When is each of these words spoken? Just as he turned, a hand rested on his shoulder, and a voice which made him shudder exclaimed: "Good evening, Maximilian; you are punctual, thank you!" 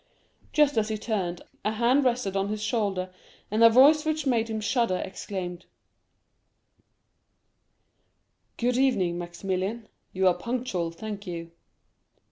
Just 0.51 0.79
as 0.79 0.89
he 0.89 0.97
turned, 0.97 1.43
a 1.63 1.73
hand 1.73 2.03
rested 2.03 2.35
on 2.35 2.47
his 2.49 2.63
shoulder, 2.63 3.13
and 3.51 3.63
a 3.63 3.69
voice 3.69 4.03
which 4.03 4.25
made 4.25 4.49
him 4.49 4.59
shudder 4.59 4.97
exclaimed: 5.05 5.67
"Good 8.57 8.77
evening, 8.79 9.19
Maximilian; 9.19 9.87
you 10.11 10.25
are 10.27 10.33
punctual, 10.33 10.89
thank 10.89 11.27
you!" 11.27 11.51